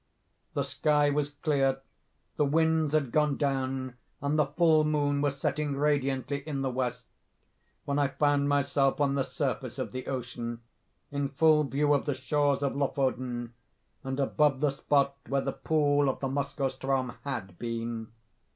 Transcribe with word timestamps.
The 0.55 0.63
sky 0.63 1.11
was 1.11 1.29
clear, 1.29 1.79
the 2.35 2.43
winds 2.45 2.93
had 2.95 3.11
gone 3.11 3.37
down, 3.37 3.97
and 4.19 4.39
the 4.39 4.47
full 4.47 4.83
moon 4.83 5.21
was 5.21 5.37
setting 5.37 5.75
radiantly 5.77 6.39
in 6.39 6.63
the 6.63 6.71
west, 6.71 7.05
when 7.85 7.99
I 7.99 8.07
found 8.07 8.49
myself 8.49 8.99
on 8.99 9.13
the 9.13 9.21
surface 9.23 9.77
of 9.77 9.91
the 9.91 10.07
ocean, 10.07 10.61
in 11.11 11.29
full 11.29 11.63
view 11.65 11.93
of 11.93 12.05
the 12.07 12.15
shores 12.15 12.63
of 12.63 12.75
Lofoden, 12.75 13.53
and 14.03 14.19
above 14.19 14.59
the 14.59 14.71
spot 14.71 15.17
where 15.27 15.41
the 15.41 15.53
pool 15.53 16.09
of 16.09 16.19
the 16.19 16.27
Moskoe 16.29 16.69
ström 16.75 17.17
had 17.23 17.59
been. 17.59 18.07